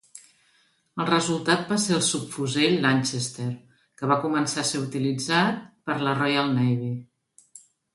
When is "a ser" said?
4.65-4.85